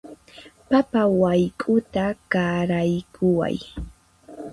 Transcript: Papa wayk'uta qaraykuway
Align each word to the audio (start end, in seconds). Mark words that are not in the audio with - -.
Papa 0.69 1.01
wayk'uta 1.21 2.03
qaraykuway 2.31 3.55